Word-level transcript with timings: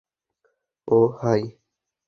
ওহ, 0.87 1.09
high! 1.21 1.41